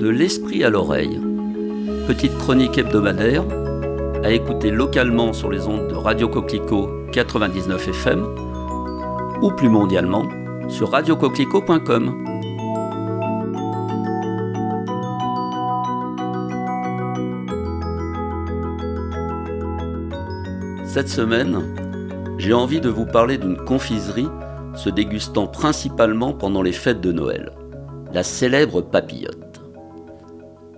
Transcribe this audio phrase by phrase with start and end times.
[0.00, 1.20] De l'esprit à l'oreille.
[2.06, 3.44] Petite chronique hebdomadaire
[4.24, 8.24] à écouter localement sur les ondes de Radio Coquelicot 99 FM
[9.42, 10.26] ou plus mondialement
[10.70, 12.24] sur radiocoquelicot.com.
[20.86, 21.60] Cette semaine,
[22.38, 24.28] j'ai envie de vous parler d'une confiserie
[24.76, 27.52] se dégustant principalement pendant les fêtes de Noël,
[28.14, 29.49] la célèbre papillote.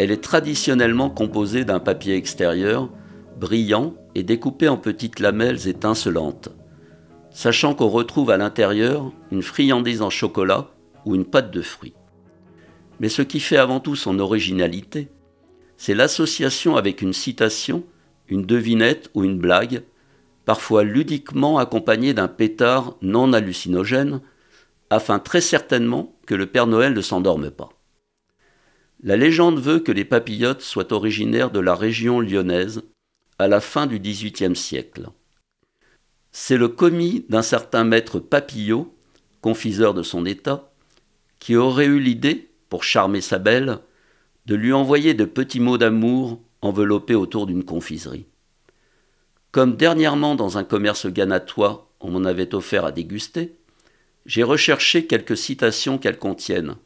[0.00, 2.88] Elle est traditionnellement composée d'un papier extérieur
[3.38, 6.48] brillant et découpé en petites lamelles étincelantes,
[7.30, 10.70] sachant qu'on retrouve à l'intérieur une friandise en chocolat
[11.04, 11.92] ou une pâte de fruits.
[12.98, 15.10] Mais ce qui fait avant tout son originalité,
[15.76, 17.84] c'est l'association avec une citation,
[18.28, 19.82] une devinette ou une blague
[20.46, 24.22] parfois ludiquement accompagné d'un pétard non hallucinogène,
[24.88, 27.68] afin très certainement que le Père Noël ne s'endorme pas.
[29.02, 32.82] La légende veut que les papillotes soient originaires de la région lyonnaise
[33.38, 35.08] à la fin du XVIIIe siècle.
[36.32, 38.94] C'est le commis d'un certain maître Papillot,
[39.40, 40.70] confiseur de son état,
[41.38, 43.78] qui aurait eu l'idée, pour charmer sa belle,
[44.46, 48.26] de lui envoyer de petits mots d'amour enveloppés autour d'une confiserie.
[49.50, 53.56] Comme dernièrement dans un commerce ganatois on m'en avait offert à déguster,
[54.26, 56.76] j'ai recherché quelques citations qu'elles contiennent,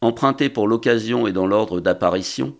[0.00, 2.56] empruntées pour l'occasion et dans l'ordre d'apparition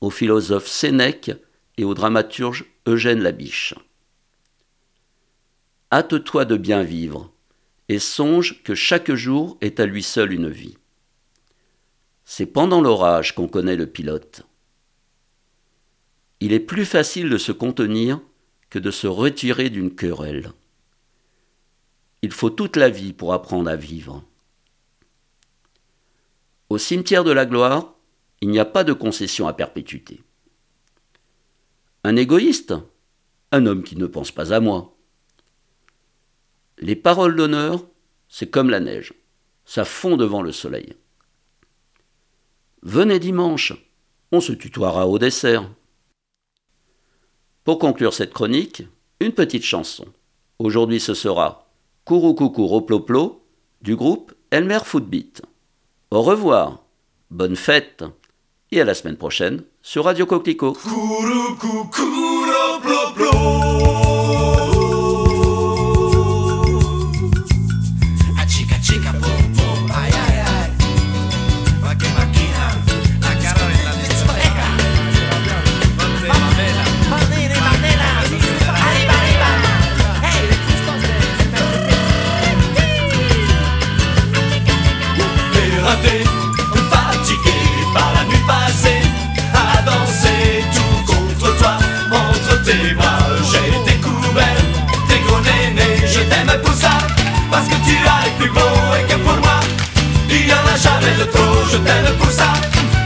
[0.00, 1.32] au philosophe Sénèque
[1.76, 3.74] et au dramaturge Eugène Labiche.
[5.90, 7.32] Hâte-toi de bien vivre,
[7.88, 10.76] et songe que chaque jour est à lui seul une vie.
[12.24, 14.42] C'est pendant l'orage qu'on connaît le pilote.
[16.40, 18.20] Il est plus facile de se contenir
[18.70, 20.52] que de se retirer d'une querelle.
[22.20, 24.22] Il faut toute la vie pour apprendre à vivre.
[26.70, 27.94] Au cimetière de la gloire,
[28.40, 30.22] il n'y a pas de concession à perpétuité.
[32.04, 32.74] Un égoïste
[33.50, 34.94] Un homme qui ne pense pas à moi.
[36.78, 37.84] Les paroles d'honneur,
[38.28, 39.14] c'est comme la neige,
[39.64, 40.94] ça fond devant le soleil.
[42.82, 43.72] Venez dimanche,
[44.30, 45.68] on se tutoiera au dessert.
[47.64, 48.82] Pour conclure cette chronique,
[49.20, 50.06] une petite chanson.
[50.58, 51.70] Aujourd'hui ce sera
[52.04, 53.44] Kourou Coucou Roploplo
[53.82, 55.42] du groupe Elmer Footbeat.
[56.10, 56.78] Au revoir,
[57.30, 58.02] bonne fête
[58.72, 60.74] et à la semaine prochaine sur Radio Coquelicot.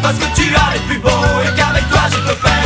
[0.02, 2.61] Parce que tu as les plus beaux et qu'avec toi je peux faire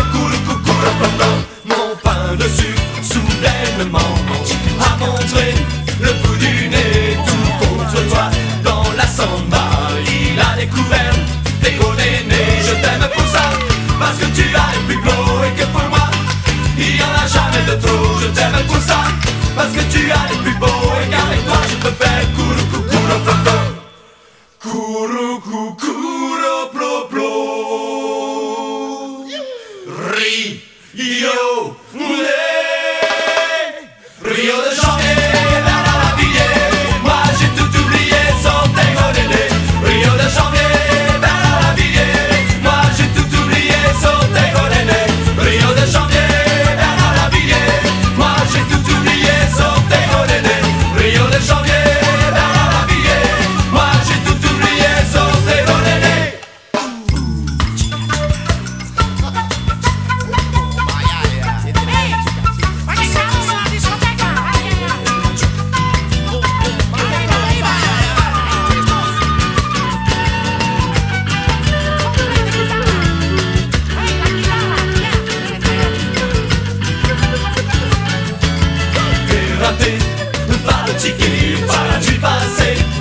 [26.73, 27.27] blow, blow, blow.
[29.87, 30.66] Ring.
[80.67, 82.96] para de que para de fazer.